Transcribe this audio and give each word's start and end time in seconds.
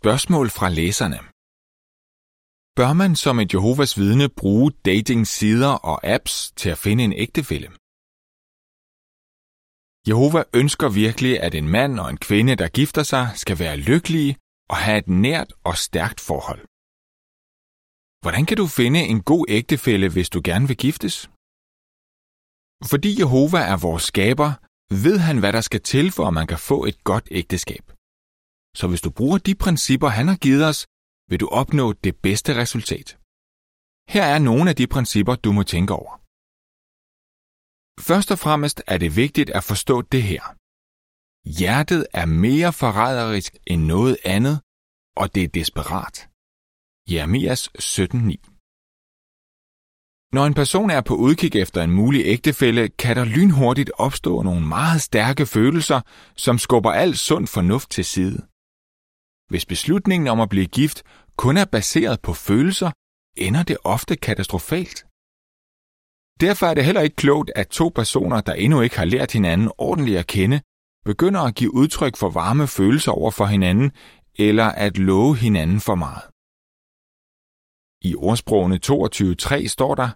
Spørgsmål 0.00 0.50
fra 0.50 0.68
læserne. 0.78 1.20
Bør 2.78 2.92
man 2.92 3.16
som 3.16 3.40
et 3.40 3.52
Jehovas 3.54 3.92
vidne 4.02 4.28
bruge 4.40 4.72
dating-sider 4.90 5.72
og 5.90 5.96
apps 6.14 6.52
til 6.60 6.70
at 6.74 6.78
finde 6.78 7.04
en 7.04 7.12
ægtefælle? 7.12 7.68
Jehova 10.08 10.40
ønsker 10.60 10.88
virkelig, 11.02 11.34
at 11.46 11.54
en 11.54 11.68
mand 11.68 12.00
og 12.00 12.10
en 12.10 12.20
kvinde, 12.28 12.54
der 12.56 12.68
gifter 12.68 13.02
sig, 13.02 13.24
skal 13.34 13.58
være 13.58 13.76
lykkelige 13.76 14.36
og 14.72 14.76
have 14.76 14.98
et 14.98 15.08
nært 15.08 15.50
og 15.64 15.76
stærkt 15.76 16.20
forhold. 16.20 16.62
Hvordan 18.22 18.46
kan 18.46 18.56
du 18.56 18.66
finde 18.66 19.00
en 19.12 19.22
god 19.22 19.44
ægtefælle, 19.48 20.08
hvis 20.12 20.28
du 20.34 20.40
gerne 20.44 20.66
vil 20.70 20.76
giftes? 20.86 21.16
Fordi 22.90 23.10
Jehova 23.20 23.60
er 23.72 23.78
vores 23.86 24.02
skaber, 24.02 24.50
ved 25.04 25.18
han, 25.18 25.38
hvad 25.38 25.52
der 25.52 25.60
skal 25.60 25.82
til, 25.92 26.12
for 26.16 26.24
at 26.26 26.34
man 26.34 26.46
kan 26.46 26.58
få 26.58 26.84
et 26.84 27.04
godt 27.04 27.28
ægteskab. 27.30 27.91
Så 28.78 28.84
hvis 28.88 29.00
du 29.06 29.10
bruger 29.10 29.38
de 29.38 29.54
principper, 29.54 30.08
han 30.08 30.28
har 30.28 30.36
givet 30.36 30.64
os, 30.70 30.86
vil 31.30 31.40
du 31.40 31.48
opnå 31.48 31.92
det 31.92 32.14
bedste 32.26 32.50
resultat. 32.62 33.08
Her 34.14 34.24
er 34.34 34.38
nogle 34.38 34.70
af 34.70 34.76
de 34.76 34.86
principper, 34.86 35.34
du 35.34 35.52
må 35.52 35.62
tænke 35.62 35.92
over. 35.94 36.12
Først 38.08 38.30
og 38.34 38.38
fremmest 38.38 38.82
er 38.86 38.98
det 38.98 39.16
vigtigt 39.16 39.50
at 39.50 39.64
forstå 39.64 40.02
det 40.02 40.22
her. 40.22 40.44
Hjertet 41.58 42.06
er 42.12 42.26
mere 42.26 42.72
forræderisk 42.72 43.56
end 43.66 43.82
noget 43.94 44.16
andet, 44.24 44.56
og 45.16 45.34
det 45.34 45.42
er 45.44 45.48
desperat. 45.48 46.16
Jeremias 47.12 47.68
17.9 47.78 48.36
Når 50.32 50.44
en 50.46 50.54
person 50.54 50.90
er 50.90 51.00
på 51.00 51.14
udkig 51.26 51.56
efter 51.56 51.82
en 51.82 51.90
mulig 51.90 52.22
ægtefælle, 52.34 52.88
kan 52.88 53.16
der 53.16 53.24
lynhurtigt 53.24 53.90
opstå 54.06 54.42
nogle 54.42 54.66
meget 54.66 55.02
stærke 55.02 55.46
følelser, 55.46 56.00
som 56.36 56.58
skubber 56.58 56.92
al 56.92 57.16
sund 57.16 57.46
fornuft 57.46 57.90
til 57.90 58.04
side. 58.04 58.51
Hvis 59.52 59.66
beslutningen 59.66 60.28
om 60.28 60.40
at 60.40 60.48
blive 60.48 60.66
gift 60.66 60.98
kun 61.36 61.56
er 61.56 61.64
baseret 61.64 62.20
på 62.20 62.32
følelser, 62.32 62.90
ender 63.46 63.62
det 63.62 63.78
ofte 63.84 64.16
katastrofalt. 64.16 64.98
Derfor 66.44 66.66
er 66.66 66.74
det 66.74 66.84
heller 66.84 67.00
ikke 67.06 67.16
klogt, 67.16 67.50
at 67.60 67.68
to 67.68 67.88
personer, 67.94 68.40
der 68.40 68.54
endnu 68.54 68.80
ikke 68.80 68.96
har 68.96 69.04
lært 69.04 69.32
hinanden 69.32 69.70
ordentligt 69.78 70.18
at 70.18 70.26
kende, 70.26 70.60
begynder 71.04 71.40
at 71.40 71.54
give 71.54 71.74
udtryk 71.74 72.16
for 72.16 72.30
varme 72.30 72.66
følelser 72.66 73.12
over 73.12 73.30
for 73.30 73.46
hinanden, 73.46 73.92
eller 74.34 74.68
at 74.84 74.98
love 74.98 75.36
hinanden 75.36 75.80
for 75.80 75.94
meget. 75.94 76.24
I 78.10 78.14
ordsprogene 78.28 78.78
22.3 78.86 79.66
står 79.76 79.94
der, 79.94 80.10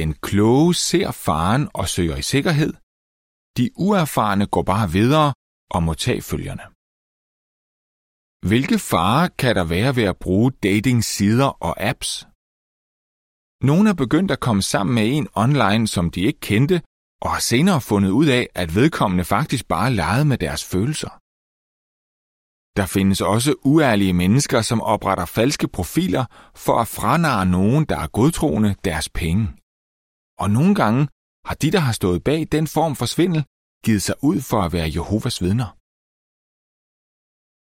Den 0.00 0.14
kloge 0.14 0.74
ser 0.74 1.10
faren 1.10 1.68
og 1.74 1.88
søger 1.88 2.16
i 2.16 2.22
sikkerhed. 2.22 2.72
De 3.56 3.70
uerfarne 3.86 4.46
går 4.46 4.62
bare 4.62 4.90
videre 4.90 5.34
og 5.70 5.82
må 5.82 5.94
tage 5.94 6.22
følgerne. 6.22 6.73
Hvilke 8.50 8.78
farer 8.78 9.28
kan 9.28 9.56
der 9.56 9.64
være 9.64 9.96
ved 9.96 10.02
at 10.02 10.16
bruge 10.16 10.52
dating-sider 10.62 11.50
og 11.66 11.74
apps? 11.90 12.26
Nogle 13.68 13.90
er 13.90 13.94
begyndt 13.94 14.30
at 14.30 14.40
komme 14.40 14.62
sammen 14.62 14.94
med 14.94 15.06
en 15.16 15.28
online, 15.34 15.88
som 15.88 16.10
de 16.10 16.20
ikke 16.20 16.40
kendte, 16.40 16.82
og 17.22 17.30
har 17.30 17.40
senere 17.40 17.80
fundet 17.80 18.10
ud 18.10 18.26
af, 18.26 18.48
at 18.54 18.74
vedkommende 18.74 19.24
faktisk 19.24 19.68
bare 19.68 19.92
legede 19.92 20.24
med 20.24 20.38
deres 20.38 20.64
følelser. 20.64 21.12
Der 22.78 22.86
findes 22.86 23.20
også 23.20 23.54
uærlige 23.64 24.12
mennesker, 24.12 24.62
som 24.62 24.80
opretter 24.80 25.24
falske 25.24 25.68
profiler 25.68 26.24
for 26.64 26.76
at 26.80 26.88
franare 26.88 27.46
nogen, 27.46 27.84
der 27.84 27.98
er 27.98 28.06
godtroende, 28.06 28.74
deres 28.84 29.08
penge. 29.08 29.44
Og 30.42 30.50
nogle 30.50 30.74
gange 30.74 31.08
har 31.46 31.54
de, 31.54 31.70
der 31.72 31.78
har 31.78 31.92
stået 31.92 32.24
bag 32.24 32.46
den 32.52 32.66
form 32.66 32.96
for 32.96 33.06
svindel, 33.06 33.44
givet 33.84 34.02
sig 34.02 34.14
ud 34.22 34.40
for 34.40 34.62
at 34.62 34.72
være 34.72 34.92
Jehovas 34.94 35.42
vidner. 35.42 35.83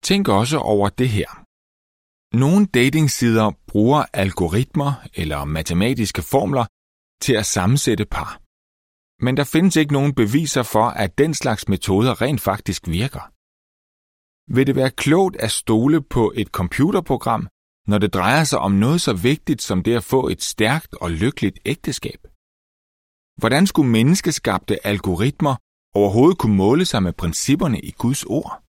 Tænk 0.03 0.27
også 0.27 0.57
over 0.57 0.89
det 0.89 1.09
her. 1.09 1.29
Nogle 2.43 2.65
datingsider 2.65 3.51
bruger 3.67 4.05
algoritmer 4.13 4.91
eller 5.13 5.45
matematiske 5.45 6.21
formler 6.21 6.65
til 7.23 7.33
at 7.33 7.45
sammensætte 7.45 8.05
par. 8.05 8.31
Men 9.25 9.37
der 9.37 9.43
findes 9.43 9.75
ikke 9.75 9.93
nogen 9.93 10.13
beviser 10.15 10.63
for, 10.63 10.85
at 11.03 11.17
den 11.17 11.33
slags 11.33 11.67
metoder 11.67 12.21
rent 12.21 12.41
faktisk 12.41 12.87
virker. 12.87 13.23
Vil 14.55 14.67
det 14.67 14.75
være 14.75 14.91
klogt 14.91 15.35
at 15.37 15.51
stole 15.51 16.01
på 16.01 16.33
et 16.35 16.47
computerprogram, 16.47 17.47
når 17.87 17.97
det 17.97 18.13
drejer 18.13 18.43
sig 18.43 18.59
om 18.59 18.71
noget 18.71 19.01
så 19.01 19.13
vigtigt 19.13 19.61
som 19.61 19.83
det 19.83 19.95
at 19.95 20.03
få 20.03 20.27
et 20.27 20.41
stærkt 20.43 20.95
og 21.03 21.11
lykkeligt 21.11 21.59
ægteskab? 21.65 22.21
Hvordan 23.41 23.67
skulle 23.67 23.91
menneskeskabte 23.91 24.87
algoritmer 24.87 25.55
overhovedet 25.95 26.37
kunne 26.37 26.55
måle 26.55 26.85
sig 26.85 27.03
med 27.03 27.13
principperne 27.13 27.79
i 27.79 27.91
Guds 27.91 28.23
ord? 28.23 28.68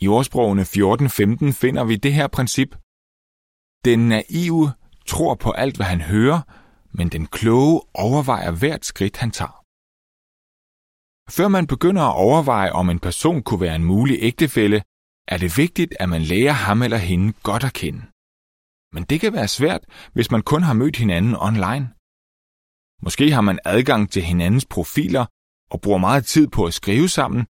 I 0.00 0.08
ordsprogene 0.08 0.62
14.15 0.62 1.52
finder 1.62 1.84
vi 1.84 1.96
det 1.96 2.14
her 2.14 2.28
princip. 2.28 2.70
Den 3.84 4.08
naive 4.08 4.72
tror 5.06 5.34
på 5.34 5.50
alt, 5.50 5.76
hvad 5.76 5.86
han 5.86 6.00
hører, 6.00 6.40
men 6.98 7.08
den 7.08 7.26
kloge 7.26 7.80
overvejer 7.94 8.50
hvert 8.50 8.84
skridt, 8.84 9.16
han 9.16 9.30
tager. 9.30 9.60
Før 11.36 11.48
man 11.48 11.66
begynder 11.66 12.02
at 12.02 12.16
overveje, 12.26 12.72
om 12.72 12.90
en 12.90 12.98
person 12.98 13.42
kunne 13.42 13.60
være 13.60 13.76
en 13.76 13.84
mulig 13.84 14.18
ægtefælle, 14.20 14.82
er 15.28 15.38
det 15.38 15.56
vigtigt, 15.56 15.94
at 16.00 16.08
man 16.08 16.22
lærer 16.22 16.52
ham 16.52 16.82
eller 16.82 16.96
hende 16.96 17.32
godt 17.42 17.64
at 17.64 17.72
kende. 17.72 18.02
Men 18.94 19.04
det 19.04 19.20
kan 19.20 19.32
være 19.32 19.48
svært, 19.48 19.82
hvis 20.12 20.30
man 20.30 20.42
kun 20.42 20.62
har 20.62 20.74
mødt 20.74 20.96
hinanden 20.96 21.36
online. 21.48 21.84
Måske 23.02 23.30
har 23.32 23.40
man 23.40 23.58
adgang 23.64 24.10
til 24.12 24.22
hinandens 24.22 24.66
profiler 24.66 25.24
og 25.70 25.80
bruger 25.80 25.98
meget 25.98 26.24
tid 26.26 26.46
på 26.48 26.64
at 26.64 26.74
skrive 26.74 27.08
sammen, 27.08 27.46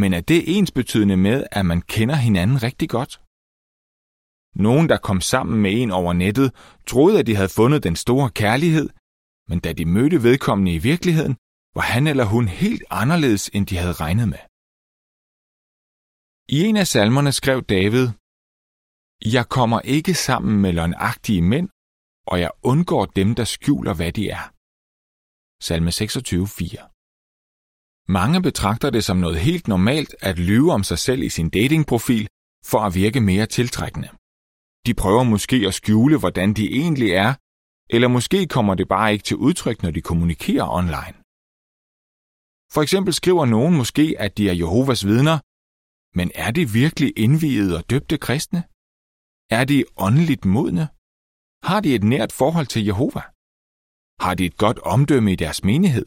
men 0.00 0.12
er 0.12 0.20
det 0.20 0.56
ensbetydende 0.56 1.16
med, 1.16 1.38
at 1.58 1.66
man 1.66 1.82
kender 1.82 2.14
hinanden 2.14 2.62
rigtig 2.62 2.88
godt? 2.96 3.12
Nogen, 4.66 4.88
der 4.88 4.98
kom 5.08 5.20
sammen 5.20 5.62
med 5.62 5.72
en 5.80 5.90
over 5.90 6.12
nettet, 6.12 6.48
troede, 6.86 7.18
at 7.20 7.26
de 7.26 7.36
havde 7.36 7.56
fundet 7.60 7.82
den 7.82 7.96
store 7.96 8.30
kærlighed, 8.30 8.88
men 9.48 9.58
da 9.60 9.72
de 9.72 9.84
mødte 9.86 10.22
vedkommende 10.22 10.74
i 10.74 10.78
virkeligheden, 10.78 11.34
var 11.76 11.86
han 11.92 12.06
eller 12.06 12.24
hun 12.24 12.48
helt 12.48 12.82
anderledes, 12.90 13.44
end 13.54 13.66
de 13.66 13.76
havde 13.76 14.00
regnet 14.04 14.28
med. 14.34 14.42
I 16.56 16.58
en 16.68 16.76
af 16.76 16.86
salmerne 16.86 17.32
skrev 17.32 17.58
David, 17.62 18.06
Jeg 19.36 19.44
kommer 19.56 19.80
ikke 19.80 20.14
sammen 20.14 20.60
med 20.62 20.72
løgnagtige 20.72 21.42
mænd, 21.42 21.68
og 22.26 22.40
jeg 22.40 22.50
undgår 22.62 23.04
dem, 23.04 23.34
der 23.34 23.44
skjuler, 23.44 23.94
hvad 23.94 24.12
de 24.12 24.24
er. 24.38 24.44
Salme 25.66 25.92
26, 25.92 26.46
4. 26.46 26.95
Mange 28.08 28.42
betragter 28.42 28.90
det 28.90 29.04
som 29.04 29.16
noget 29.16 29.38
helt 29.38 29.68
normalt 29.68 30.14
at 30.20 30.38
lyve 30.38 30.72
om 30.72 30.82
sig 30.82 30.98
selv 30.98 31.22
i 31.22 31.28
sin 31.28 31.50
datingprofil 31.50 32.28
for 32.64 32.78
at 32.78 32.94
virke 32.94 33.20
mere 33.20 33.46
tiltrækkende. 33.46 34.08
De 34.86 34.94
prøver 34.94 35.22
måske 35.22 35.56
at 35.66 35.74
skjule, 35.74 36.18
hvordan 36.18 36.54
de 36.54 36.64
egentlig 36.70 37.10
er, 37.10 37.34
eller 37.90 38.08
måske 38.08 38.46
kommer 38.46 38.74
det 38.74 38.88
bare 38.88 39.12
ikke 39.12 39.24
til 39.24 39.36
udtryk, 39.36 39.82
når 39.82 39.90
de 39.90 40.02
kommunikerer 40.02 40.68
online. 40.80 41.16
For 42.74 42.82
eksempel 42.82 43.14
skriver 43.14 43.44
nogen 43.46 43.76
måske, 43.76 44.14
at 44.18 44.38
de 44.38 44.48
er 44.48 44.52
Jehovas 44.52 45.06
vidner, 45.06 45.38
men 46.18 46.30
er 46.34 46.50
de 46.50 46.70
virkelig 46.80 47.12
indviede 47.16 47.76
og 47.78 47.90
døbte 47.90 48.18
kristne? 48.18 48.62
Er 49.50 49.64
de 49.64 49.84
åndeligt 49.96 50.44
modne? 50.44 50.88
Har 51.68 51.80
de 51.80 51.94
et 51.94 52.04
nært 52.04 52.32
forhold 52.32 52.66
til 52.66 52.84
Jehova? 52.84 53.22
Har 54.24 54.34
de 54.34 54.44
et 54.50 54.56
godt 54.56 54.78
omdømme 54.78 55.32
i 55.32 55.36
deres 55.36 55.64
menighed? 55.64 56.06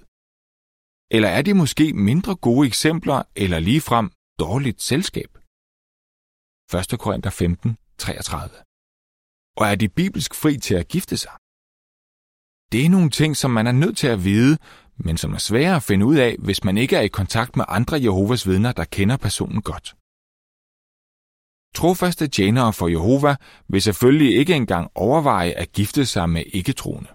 Eller 1.12 1.30
er 1.30 1.42
de 1.42 1.53
måske 1.53 1.94
mindre 1.94 2.36
gode 2.36 2.68
eksempler 2.68 3.24
eller 3.36 3.59
ligefrem 3.59 4.12
dårligt 4.40 4.81
selskab? 4.81 5.31
1. 6.94 7.00
Korinther 7.00 7.31
15, 7.31 7.78
33. 7.97 8.56
Og 9.58 9.66
er 9.72 9.75
de 9.75 9.90
bibelsk 9.90 10.36
fri 10.36 10.58
til 10.58 10.75
at 10.75 10.88
gifte 10.88 11.18
sig? 11.18 11.31
Det 12.72 12.86
er 12.86 12.90
nogle 12.90 13.09
ting, 13.09 13.38
som 13.38 13.52
man 13.52 13.68
er 13.68 13.72
nødt 13.72 13.97
til 13.97 14.08
at 14.08 14.24
vide, 14.24 14.58
men 15.06 15.18
som 15.18 15.34
er 15.34 15.38
svære 15.38 15.75
at 15.75 15.84
finde 15.84 16.06
ud 16.06 16.18
af, 16.18 16.36
hvis 16.46 16.64
man 16.64 16.78
ikke 16.78 16.96
er 16.96 17.02
i 17.02 17.18
kontakt 17.20 17.56
med 17.56 17.66
andre 17.68 17.97
Jehovas 18.02 18.47
vidner, 18.47 18.72
der 18.72 18.86
kender 18.86 19.18
personen 19.18 19.62
godt. 19.62 19.88
Trofaste 21.76 22.28
tjenere 22.28 22.73
for 22.73 22.88
Jehova 22.88 23.35
vil 23.67 23.82
selvfølgelig 23.82 24.38
ikke 24.38 24.55
engang 24.55 24.91
overveje 24.96 25.52
at 25.52 25.72
gifte 25.72 26.05
sig 26.05 26.29
med 26.29 26.44
ikke-troende. 26.46 27.09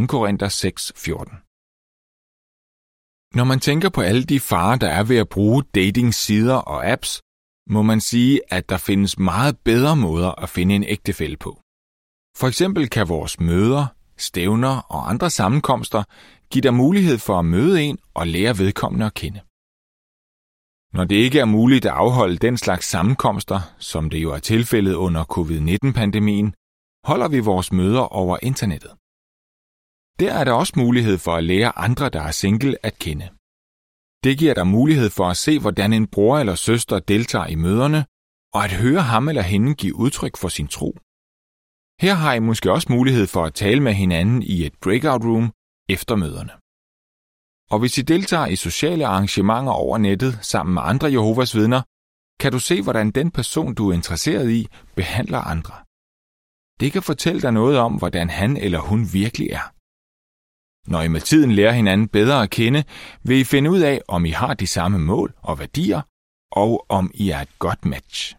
2. 0.00 0.06
Korinther 0.06 0.48
6, 0.48 0.92
14 0.96 1.43
når 3.34 3.44
man 3.44 3.60
tænker 3.60 3.88
på 3.88 4.00
alle 4.00 4.24
de 4.24 4.40
farer, 4.40 4.76
der 4.76 4.88
er 4.88 5.04
ved 5.04 5.16
at 5.16 5.28
bruge 5.28 5.62
dating-sider 5.74 6.54
og 6.54 6.86
apps, 6.92 7.20
må 7.70 7.82
man 7.82 8.00
sige, 8.00 8.40
at 8.48 8.68
der 8.68 8.76
findes 8.76 9.18
meget 9.18 9.58
bedre 9.64 9.96
måder 9.96 10.30
at 10.42 10.48
finde 10.48 10.74
en 10.74 10.84
ægtefælle 10.84 11.36
på. 11.36 11.60
For 12.36 12.48
eksempel 12.48 12.90
kan 12.90 13.08
vores 13.08 13.40
møder, 13.40 13.86
stævner 14.16 14.76
og 14.78 15.10
andre 15.10 15.30
sammenkomster 15.30 16.02
give 16.50 16.62
dig 16.62 16.74
mulighed 16.74 17.18
for 17.18 17.38
at 17.38 17.44
møde 17.44 17.82
en 17.82 17.98
og 18.14 18.26
lære 18.26 18.58
vedkommende 18.58 19.06
at 19.06 19.14
kende. 19.14 19.40
Når 20.96 21.04
det 21.04 21.16
ikke 21.16 21.40
er 21.40 21.44
muligt 21.44 21.86
at 21.86 21.92
afholde 21.92 22.36
den 22.36 22.56
slags 22.56 22.86
sammenkomster, 22.86 23.60
som 23.78 24.10
det 24.10 24.18
jo 24.22 24.30
er 24.32 24.38
tilfældet 24.38 24.94
under 24.94 25.24
covid-19-pandemien, 25.24 26.54
holder 27.04 27.28
vi 27.28 27.38
vores 27.40 27.72
møder 27.72 28.00
over 28.00 28.38
internettet. 28.42 28.90
Der 30.20 30.32
er 30.32 30.44
der 30.44 30.52
også 30.52 30.72
mulighed 30.76 31.18
for 31.18 31.32
at 31.32 31.44
lære 31.44 31.78
andre, 31.78 32.08
der 32.08 32.22
er 32.22 32.30
single, 32.30 32.76
at 32.82 32.98
kende. 32.98 33.28
Det 34.24 34.38
giver 34.38 34.54
dig 34.54 34.66
mulighed 34.66 35.10
for 35.10 35.26
at 35.28 35.36
se, 35.36 35.58
hvordan 35.58 35.92
en 35.92 36.06
bror 36.06 36.38
eller 36.38 36.54
søster 36.54 36.98
deltager 36.98 37.46
i 37.46 37.54
møderne, 37.54 38.06
og 38.54 38.64
at 38.64 38.72
høre 38.72 39.02
ham 39.02 39.28
eller 39.28 39.42
hende 39.42 39.74
give 39.74 39.94
udtryk 39.94 40.36
for 40.36 40.48
sin 40.48 40.68
tro. 40.68 40.90
Her 42.00 42.14
har 42.14 42.34
I 42.34 42.38
måske 42.38 42.72
også 42.72 42.92
mulighed 42.92 43.26
for 43.26 43.44
at 43.44 43.54
tale 43.54 43.80
med 43.80 43.94
hinanden 43.94 44.42
i 44.42 44.66
et 44.66 44.74
breakout 44.82 45.24
room 45.24 45.52
efter 45.88 46.16
møderne. 46.16 46.52
Og 47.70 47.78
hvis 47.78 47.98
I 47.98 48.02
deltager 48.02 48.46
i 48.46 48.56
sociale 48.56 49.06
arrangementer 49.06 49.72
over 49.72 49.98
nettet 49.98 50.38
sammen 50.42 50.74
med 50.74 50.82
andre 50.84 51.12
Jehovas 51.12 51.54
vidner, 51.54 51.82
kan 52.40 52.52
du 52.52 52.58
se, 52.58 52.82
hvordan 52.82 53.10
den 53.10 53.30
person, 53.30 53.74
du 53.74 53.90
er 53.90 53.94
interesseret 53.94 54.50
i, 54.50 54.68
behandler 54.96 55.38
andre. 55.38 55.74
Det 56.80 56.92
kan 56.92 57.02
fortælle 57.02 57.42
dig 57.42 57.52
noget 57.52 57.78
om, 57.78 57.94
hvordan 57.94 58.30
han 58.30 58.56
eller 58.56 58.78
hun 58.78 59.12
virkelig 59.12 59.50
er. 59.50 59.73
Når 60.86 61.02
I 61.02 61.08
med 61.08 61.20
tiden 61.20 61.52
lærer 61.52 61.72
hinanden 61.72 62.08
bedre 62.08 62.42
at 62.42 62.50
kende, 62.50 62.84
vil 63.22 63.38
I 63.40 63.44
finde 63.44 63.70
ud 63.70 63.80
af, 63.80 64.00
om 64.08 64.24
I 64.24 64.30
har 64.30 64.54
de 64.54 64.66
samme 64.66 64.98
mål 64.98 65.34
og 65.42 65.58
værdier, 65.58 66.02
og 66.52 66.86
om 66.88 67.10
I 67.14 67.30
er 67.30 67.40
et 67.40 67.58
godt 67.58 67.84
match. 67.84 68.36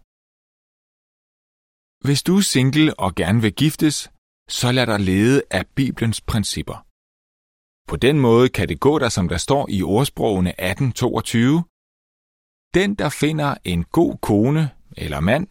Hvis 2.05 2.23
du 2.23 2.37
er 2.37 2.41
single 2.41 2.99
og 2.99 3.15
gerne 3.15 3.41
vil 3.41 3.53
giftes, 3.53 4.11
så 4.49 4.71
lad 4.71 4.87
dig 4.87 4.99
lede 4.99 5.41
af 5.51 5.63
Bibelens 5.75 6.21
principper. 6.21 6.77
På 7.89 7.95
den 7.95 8.19
måde 8.19 8.49
kan 8.49 8.69
det 8.69 8.79
gå 8.79 8.99
dig, 8.99 9.11
som 9.11 9.27
der 9.27 9.37
står 9.37 9.63
i 9.69 9.83
ordsprogene 9.83 10.49
1822. 10.49 11.63
Den, 12.73 12.95
der 12.95 13.09
finder 13.09 13.49
en 13.63 13.83
god 13.83 14.17
kone 14.29 14.63
eller 14.97 15.19
mand, 15.19 15.47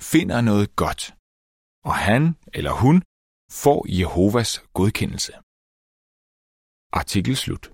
finder 0.00 0.40
noget 0.40 0.76
godt, 0.76 1.02
og 1.88 1.94
han 1.94 2.22
eller 2.54 2.72
hun 2.82 2.96
får 3.62 3.86
Jehovas 4.00 4.52
godkendelse. 4.74 5.32
Artikel 6.92 7.36
slut. 7.36 7.70